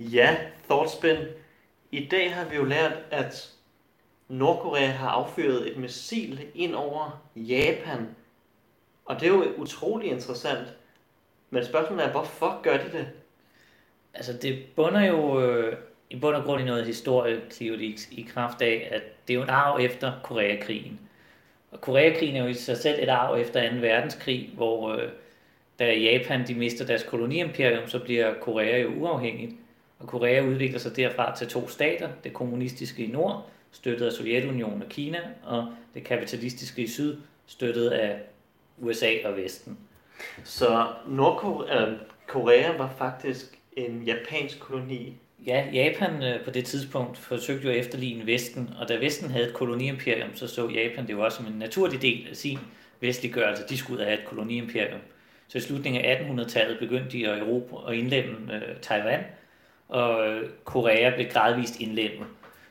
[0.00, 0.36] Ja,
[0.68, 1.16] Thoughtspin.
[1.90, 3.52] I dag har vi jo lært, at
[4.28, 8.08] Nordkorea har affyret et missil ind over Japan.
[9.04, 10.68] Og det er jo utrolig interessant.
[11.50, 13.08] Men spørgsmålet er, hvorfor gør de det?
[14.14, 15.76] Altså, det bunder jo øh,
[16.10, 19.42] i bund og grund i noget historie, i, i kraft af, at det er jo
[19.42, 21.00] en arv efter Koreakrigen.
[21.70, 23.76] Og Koreakrigen er jo i sig selv et arv efter 2.
[23.76, 25.08] verdenskrig, hvor øh,
[25.78, 29.52] da Japan de mister deres koloniimperium, så bliver Korea jo uafhængigt.
[29.98, 34.82] Og Korea udvikler sig derfra til to stater, det kommunistiske i nord, støttet af Sovjetunionen
[34.82, 38.20] og Kina, og det kapitalistiske i syd, støttet af
[38.78, 39.78] USA og Vesten.
[40.44, 47.70] Så Nordkorea var faktisk en japansk koloni Ja, Japan øh, på det tidspunkt forsøgte jo
[47.70, 51.36] at efterligne Vesten, og da Vesten havde et koloniimperium, så så Japan det jo også
[51.36, 52.58] som en naturlig del af sin
[53.00, 53.62] vestliggørelse.
[53.68, 55.00] De skulle have et koloniimperium.
[55.48, 59.20] Så i slutningen af 1800-tallet begyndte de at Europa og indlemme øh, Taiwan,
[59.88, 62.26] og øh, Korea blev gradvist indlemmet.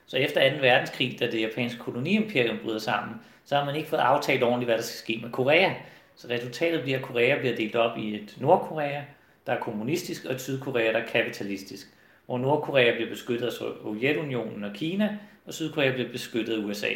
[0.05, 0.57] Så efter 2.
[0.61, 4.77] verdenskrig, da det japanske koloniimperium bryder sammen, så har man ikke fået aftalt ordentligt, hvad
[4.77, 5.73] der skal ske med Korea.
[6.15, 9.01] Så resultatet bliver, at Korea bliver delt op i et Nordkorea,
[9.45, 11.87] der er kommunistisk, og et Sydkorea, der er kapitalistisk
[12.25, 16.89] hvor Nordkorea blev beskyttet af Sovjetunionen og Kina, og Sydkorea blev beskyttet af USA.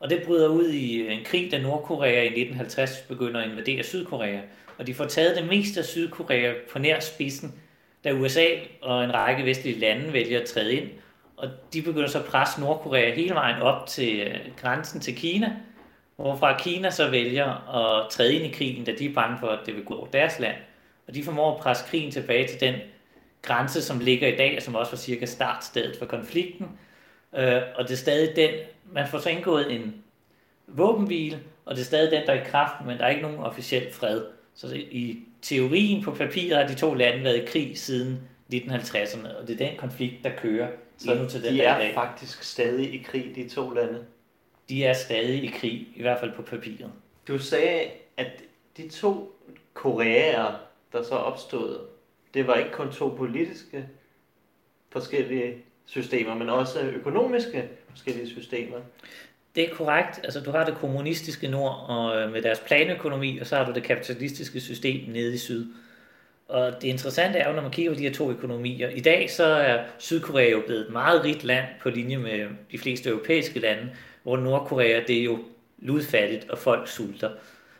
[0.00, 4.40] Og det bryder ud i en krig, da Nordkorea i 1950 begynder at invadere Sydkorea,
[4.78, 7.54] og de får taget det meste af Sydkorea på nær spidsen,
[8.04, 8.46] da USA
[8.82, 10.90] og en række vestlige lande vælger at træde ind,
[11.36, 15.56] og de begynder så at presse Nordkorea hele vejen op til øh, grænsen til Kina,
[16.16, 19.66] hvorfra Kina så vælger at træde ind i krigen, da de er bange for, at
[19.66, 20.56] det vil gå over deres land.
[21.08, 22.74] Og de formår at presse krigen tilbage til den
[23.42, 26.78] grænse, som ligger i dag, som også var cirka startstedet for konflikten.
[27.36, 28.50] Øh, og det er stadig den,
[28.92, 29.94] man får så indgået en
[30.66, 33.38] våbenhvile, og det er stadig den, der er i kraft, men der er ikke nogen
[33.38, 34.22] officiel fred.
[34.54, 38.20] Så i teorien på papiret har de to lande været i krig siden
[38.54, 41.94] 1950'erne, og det er den konflikt, der kører så nu til den de er dag.
[41.94, 44.04] faktisk stadig i krig, de to lande.
[44.68, 46.90] De er stadig i krig, i hvert fald på papiret.
[47.28, 47.80] Du sagde,
[48.16, 48.42] at
[48.76, 49.38] de to
[49.74, 50.60] koreaer,
[50.92, 51.78] der så opstod,
[52.34, 53.88] det var ikke kun to politiske
[54.90, 55.54] forskellige
[55.86, 58.76] systemer, men også økonomiske forskellige systemer.
[59.54, 60.20] Det er korrekt.
[60.24, 63.72] Altså, du har det kommunistiske nord og øh, med deres planøkonomi, og så har du
[63.72, 65.66] det kapitalistiske system nede i syd.
[66.48, 68.88] Og det interessante er jo, når man kigger på de her to økonomier.
[68.88, 72.78] I dag så er Sydkorea jo blevet et meget rigt land på linje med de
[72.78, 73.90] fleste europæiske lande,
[74.22, 75.38] hvor Nordkorea det er jo
[75.78, 77.30] ludfattigt, og folk sulter.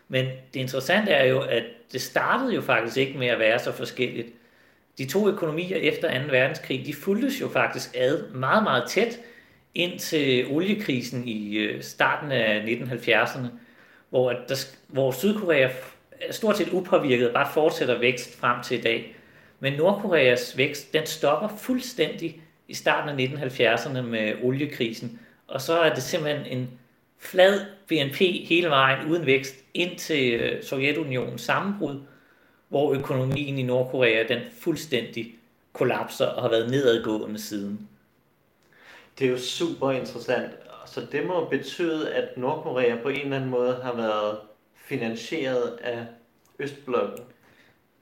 [0.09, 1.63] Men det interessante er jo, at
[1.93, 4.29] det startede jo faktisk ikke med at være så forskelligt.
[4.99, 6.27] De to økonomier efter 2.
[6.31, 9.21] verdenskrig, de fuldtes jo faktisk ad meget, meget tæt
[9.75, 13.47] indtil oliekrisen i øh, starten af 1970'erne,
[14.11, 15.69] hvor, der, hvor Sydkorea
[16.31, 19.17] stort set upåvirket bare fortsætter vækst frem til i dag.
[19.61, 25.95] Men Nordkoreas vækst, den stopper fuldstændig i starten af 1970'erne med oliekrisen, og så er
[25.95, 26.71] det simpelthen en
[27.19, 28.19] flad BNP
[28.49, 32.01] hele vejen uden vækst ind til øh, Sovjetunionens sammenbrud,
[32.69, 35.35] hvor økonomien i Nordkorea den fuldstændig
[35.73, 37.89] kollapser og har været nedadgående siden.
[39.19, 40.51] Det er jo super interessant.
[40.87, 44.39] Så det må betyde, at Nordkorea på en eller anden måde har været
[44.77, 46.07] finansieret af
[46.59, 47.25] Østblokken.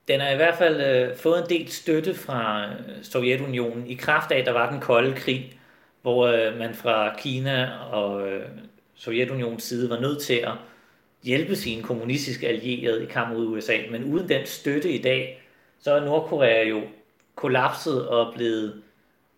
[0.09, 4.32] Den har i hvert fald øh, fået en del støtte fra øh, Sovjetunionen i kraft
[4.32, 5.60] af, at der var den kolde krig,
[6.03, 8.48] hvor øh, man fra Kina og øh,
[8.94, 10.53] Sovjetunionens side var nødt til at
[11.22, 13.77] hjælpe sine kommunistiske allierede i kamp mod USA.
[13.91, 15.42] Men uden den støtte i dag,
[15.81, 16.82] så er Nordkorea jo
[17.34, 18.82] kollapset og blevet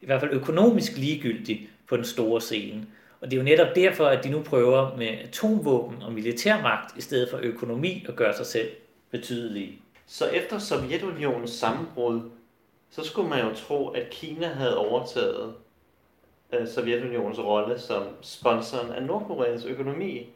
[0.03, 2.87] i hvert fald økonomisk ligegyldig på den store scene.
[3.21, 7.01] Og det er jo netop derfor, at de nu prøver med atomvåben og militærmagt i
[7.01, 8.69] stedet for økonomi at gøre sig selv
[9.11, 9.79] betydelige.
[10.07, 12.21] Så efter Sovjetunionens sammenbrud,
[12.91, 15.55] så skulle man jo tro, at Kina havde overtaget
[16.53, 20.27] øh, Sovjetunionens rolle som sponsoren af Nordkoreas økonomi.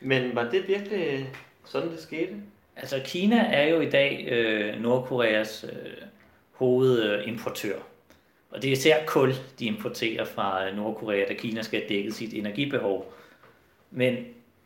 [0.00, 1.30] Men var det virkelig
[1.64, 2.36] sådan, det skete?
[2.76, 6.06] Altså, Kina er jo i dag øh, Nordkoreas øh,
[6.52, 7.87] hovedimportør.
[8.50, 12.34] Og det er især kul, de importerer fra øh, Nordkorea, da Kina skal dække sit
[12.34, 13.12] energibehov.
[13.90, 14.16] Men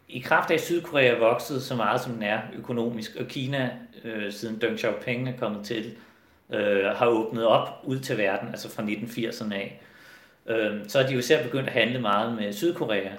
[0.08, 3.70] i kraft af, Sydkorea vokset så meget, som den er økonomisk, og Kina,
[4.04, 5.94] øh, siden Deng Xiaoping er kommet til,
[6.50, 9.80] øh, har åbnet op ud til verden, altså fra 1980'erne af,
[10.46, 13.10] øh, så er de jo især begyndt at handle meget med Sydkorea.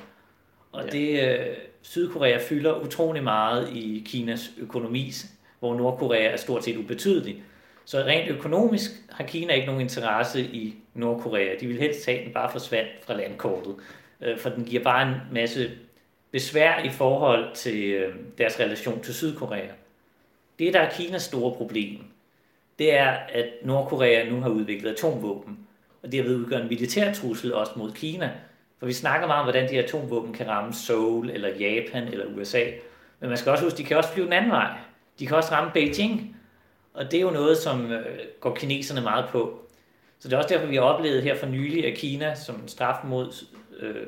[0.71, 0.89] Og ja.
[0.89, 5.11] det, øh, Sydkorea fylder utrolig meget i Kinas økonomi,
[5.59, 7.43] hvor Nordkorea er stort set ubetydelig.
[7.85, 11.55] Så rent økonomisk har Kina ikke nogen interesse i Nordkorea.
[11.59, 13.75] De vil helst have den bare forsvandt fra landkortet,
[14.21, 15.71] øh, for den giver bare en masse
[16.31, 19.67] besvær i forhold til øh, deres relation til Sydkorea.
[20.59, 21.97] Det, der er Kinas store problem,
[22.79, 25.59] det er, at Nordkorea nu har udviklet atomvåben,
[26.03, 28.31] og det har ved en militær trussel også mod Kina.
[28.79, 32.63] For vi snakker meget om, hvordan de atomvåben kan ramme Seoul, eller Japan, eller USA.
[33.19, 34.77] Men man skal også huske, de kan også flyve den anden vej.
[35.19, 36.37] De kan også ramme Beijing.
[36.93, 39.59] Og det er jo noget, som øh, går kineserne meget på.
[40.19, 42.67] Så det er også derfor, vi har oplevet her for nylig, at Kina som en
[42.67, 43.45] straf mod,
[43.79, 44.07] øh,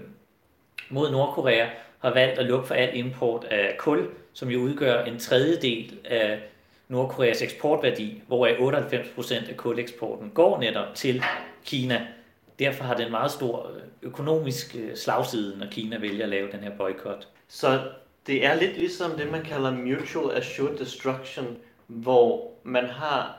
[0.89, 1.67] mod Nordkorea
[1.99, 6.39] har valgt at lukke for al import af kul, som jo udgør en tredjedel af
[6.87, 11.23] Nordkoreas eksportværdi, hvoraf 98% af kuleksporten går netop til
[11.65, 12.07] Kina.
[12.59, 16.51] Derfor har det en meget stor øh, økonomisk øh, slagside, når Kina vælger at lave
[16.51, 17.27] den her boykot.
[17.47, 17.81] Så
[18.27, 23.37] det er lidt ligesom det, man kalder mutual assured destruction, hvor man har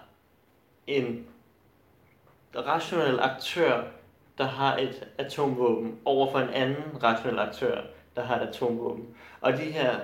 [0.87, 1.27] en
[2.57, 3.83] rationel aktør,
[4.39, 7.83] der har et atomvåben, over for en anden rationel aktør,
[8.17, 9.09] der har et atomvåben.
[9.41, 10.01] Og de her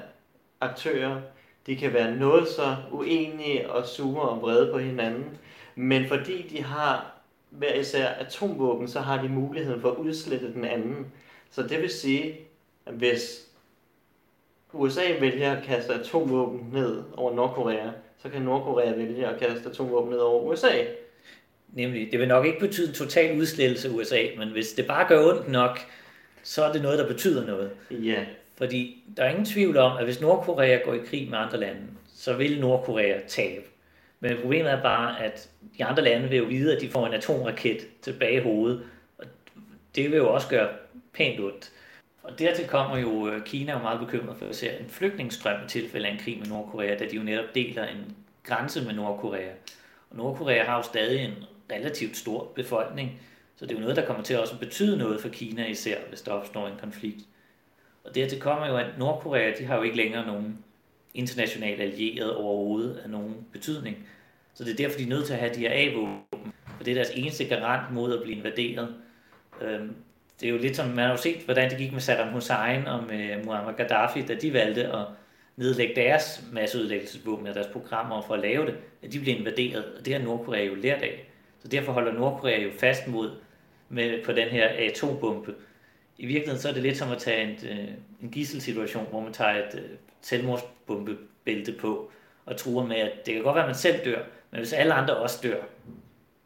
[0.60, 1.20] aktører,
[1.66, 5.38] de kan være noget så uenige og sure og vrede på hinanden,
[5.74, 7.12] men fordi de har
[7.50, 11.12] hver især atomvåben, så har de muligheden for at udslette den anden.
[11.50, 12.40] Så det vil sige,
[12.86, 13.48] at hvis
[14.72, 17.90] USA vælger at kaste atomvåben ned over Nordkorea,
[18.22, 20.84] så kan Nordkorea vælge at kaste atomvåben ned over USA.
[21.72, 25.08] Nemlig, det vil nok ikke betyde en total udslettelse af USA, men hvis det bare
[25.08, 25.78] gør ondt nok,
[26.42, 27.70] så er det noget, der betyder noget.
[27.90, 28.24] Ja.
[28.56, 31.80] Fordi der er ingen tvivl om, at hvis Nordkorea går i krig med andre lande,
[32.14, 33.62] så vil Nordkorea tabe.
[34.20, 35.48] Men problemet er bare, at
[35.78, 38.82] de andre lande vil jo vide, at de får en atomraket tilbage i hovedet.
[39.18, 39.24] Og
[39.94, 40.68] det vil jo også gøre
[41.12, 41.72] pænt ondt.
[42.22, 45.68] Og dertil kommer jo, øh, Kina er meget bekymret for at se en flygtningsstrøm i
[45.68, 49.50] tilfælde af en krig med Nordkorea, da de jo netop deler en grænse med Nordkorea.
[50.10, 51.34] Og Nordkorea har jo stadig en
[51.72, 53.20] relativt stor befolkning,
[53.56, 55.96] så det er jo noget, der kommer til at også betyde noget for Kina især,
[56.08, 57.20] hvis der opstår en konflikt.
[58.04, 60.58] Og dertil kommer jo, at Nordkorea, de har jo ikke længere nogen
[61.14, 64.08] international allieret overhovedet af nogen betydning.
[64.54, 66.90] Så det er derfor, de er nødt til at have de her A-våben, for det
[66.90, 68.94] er deres eneste garant mod at blive invaderet.
[69.60, 69.94] Øhm,
[70.42, 72.86] det er jo lidt som, man har jo set, hvordan det gik med Saddam Hussein
[72.86, 75.06] og med Muammar Gaddafi, da de valgte at
[75.56, 80.06] nedlægge deres masseudlæggelsesvåben og deres programmer for at lave det, at de blev invaderet, og
[80.06, 81.28] det har Nordkorea jo lært af.
[81.60, 83.30] Så derfor holder Nordkorea jo fast mod
[83.88, 85.54] med, på den her atombombe.
[86.18, 87.88] I virkeligheden så er det lidt som at tage en, øh,
[88.22, 89.90] en gisselsituation, hvor man tager et øh,
[90.20, 92.10] selvmordsbombebælte på
[92.46, 94.94] og truer med, at det kan godt være, at man selv dør, men hvis alle
[94.94, 95.62] andre også dør,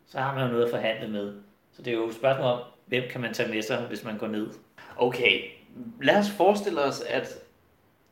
[0.06, 1.34] så har man jo noget at forhandle med.
[1.72, 4.18] Så det er jo et spørgsmål om, hvem kan man tage med sig, hvis man
[4.18, 4.48] går ned?
[4.96, 5.40] Okay,
[6.02, 7.38] lad os forestille os, at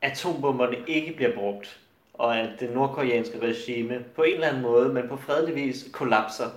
[0.03, 1.81] atombomberne ikke bliver brugt,
[2.15, 6.50] og at det nordkoreanske regime på en eller anden måde, men på fredelig vis, kollapser.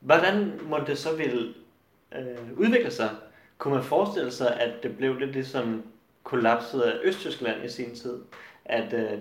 [0.00, 1.54] Hvordan må det så vil
[2.14, 3.10] øh, udvikle sig?
[3.58, 5.82] Kunne man forestille sig, at det blev lidt ligesom
[6.22, 8.18] kollapset af Østtyskland i sin tid?
[8.64, 9.18] At øh,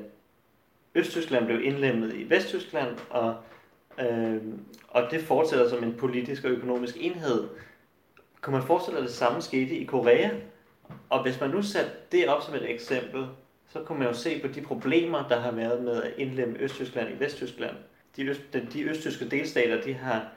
[0.95, 3.35] Østtyskland blev indlemmet i Vesttyskland, og,
[3.99, 4.37] øh,
[4.87, 7.47] og det fortsætter som en politisk og økonomisk enhed.
[8.45, 10.29] Kunne man forestille sig, at det samme skete i Korea?
[11.09, 13.27] Og hvis man nu satte det op som et eksempel,
[13.73, 17.09] så kunne man jo se på de problemer, der har været med at indlemme Østtyskland
[17.09, 17.75] i Vesttyskland.
[18.15, 18.41] De, øst,
[18.73, 20.27] de østtyske delstater, de har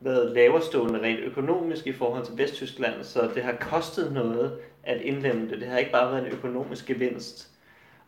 [0.00, 5.50] været laverstående rent økonomisk i forhold til Vesttyskland, så det har kostet noget at indlemme
[5.50, 5.60] det.
[5.60, 7.50] Det har ikke bare været en økonomisk gevinst.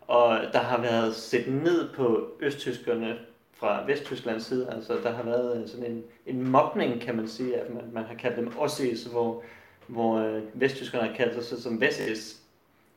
[0.00, 3.18] Og der har været set ned på østtyskerne
[3.58, 4.68] fra Vesttysklands side.
[4.72, 8.04] Altså, der har været øh, sådan en, en mobning, kan man sige, at man, man
[8.04, 9.42] har kaldt dem Ossis, hvor,
[9.86, 12.42] hvor øh, vesttyskerne har kaldt sig som Vestis.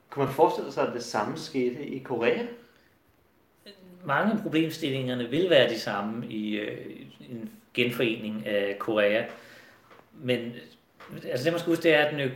[0.09, 2.45] Kunne man forestille sig, at det samme skete i Korea?
[4.05, 6.77] Mange af problemstillingerne vil være de samme i øh,
[7.29, 9.23] en genforening af Korea.
[10.13, 10.53] Men
[11.23, 12.31] altså det man skal huske, det er, at den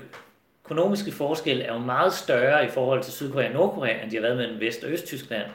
[0.64, 4.22] økonomiske forskel er jo meget større i forhold til Sydkorea og Nordkorea, end de har
[4.22, 5.52] været mellem Vest- og Østtyskland.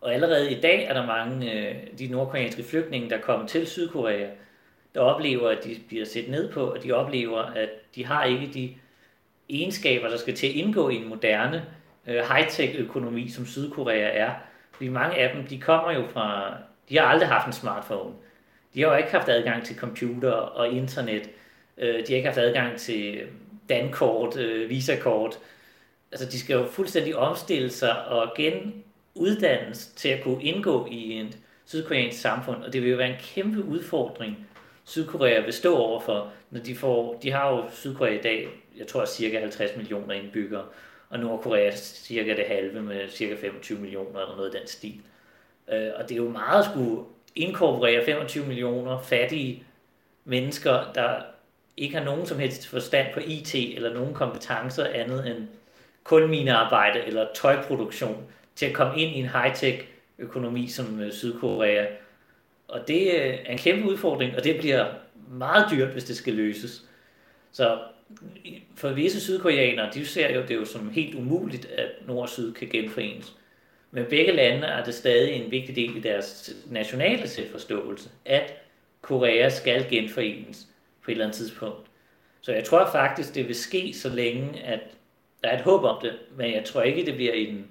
[0.00, 4.26] Og allerede i dag er der mange øh, de nordkoreanske flygtninge, der kommer til Sydkorea,
[4.94, 8.50] der oplever, at de bliver set ned på, og de oplever, at de har ikke
[8.54, 8.74] de
[9.48, 11.64] egenskaber, der skal til at indgå i en moderne
[12.06, 14.34] øh, high-tech økonomi, som Sydkorea er.
[14.72, 16.54] Fordi mange af dem, de kommer jo fra,
[16.88, 18.14] de har aldrig haft en smartphone.
[18.74, 21.30] De har jo ikke haft adgang til computer og internet.
[21.78, 23.20] Øh, de har ikke haft adgang til
[23.68, 25.38] dankort, øh, visakort.
[26.12, 28.84] Altså, de skal jo fuldstændig omstille sig og gen
[29.16, 33.20] genuddannes til at kunne indgå i et sydkoreansk samfund, og det vil jo være en
[33.20, 34.46] kæmpe udfordring,
[34.84, 39.04] Sydkorea vil stå overfor, når de får, de har jo Sydkorea i dag, jeg tror
[39.04, 40.64] cirka 50 millioner indbyggere,
[41.10, 45.00] og Nordkorea cirka det halve med cirka 25 millioner eller noget af den stil.
[45.72, 47.02] Øh, og det er jo meget at skulle
[47.34, 49.64] inkorporere 25 millioner fattige
[50.24, 51.20] mennesker, der
[51.76, 55.48] ikke har nogen som helst forstand på IT eller nogen kompetencer andet end
[56.04, 58.24] kulminearbejde eller tøjproduktion
[58.56, 59.84] til at komme ind i en high-tech
[60.18, 61.86] økonomi som øh, Sydkorea.
[62.68, 64.86] Og det øh, er en kæmpe udfordring, og det bliver
[65.30, 66.84] meget dyrt, hvis det skal løses.
[67.52, 67.78] Så
[68.74, 72.52] for visse sydkoreanere, de ser jo det jo som helt umuligt, at nord og syd
[72.52, 73.36] kan genforenes.
[73.90, 78.54] Men begge lande er det stadig en vigtig del i deres nationale selvforståelse, at
[79.02, 80.68] Korea skal genforenes
[81.04, 81.86] på et eller andet tidspunkt.
[82.40, 84.80] Så jeg tror faktisk, det vil ske, så længe at
[85.42, 87.66] der er et håb om det, men jeg tror ikke, det bliver i den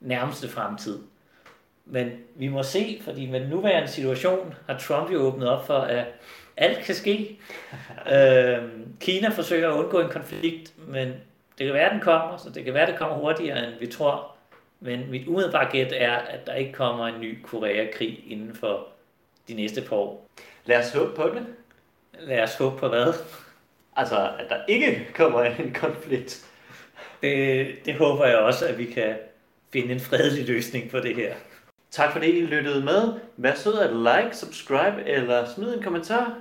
[0.00, 0.98] nærmeste fremtid.
[1.84, 5.78] Men vi må se, fordi med den nuværende situation har Trump jo åbnet op for,
[5.78, 6.06] at
[6.56, 7.38] alt kan ske.
[8.14, 8.62] øh,
[9.00, 11.08] Kina forsøger at undgå en konflikt, men
[11.58, 14.34] det kan være, den kommer, så det kan være, det kommer hurtigere, end vi tror.
[14.80, 18.86] Men mit umiddelbare gæt er, at der ikke kommer en ny Koreakrig inden for
[19.48, 20.28] de næste par år.
[20.64, 21.46] Lad os håbe på det.
[22.20, 23.12] Lad os håbe på hvad?
[23.96, 26.46] Altså, at der ikke kommer en konflikt.
[27.22, 29.16] Det, det håber jeg også, at vi kan
[29.72, 31.34] finde en fredelig løsning på det her.
[31.90, 33.12] Tak fordi I lyttede med.
[33.36, 36.36] Vær sød at like, subscribe eller smid en kommentar.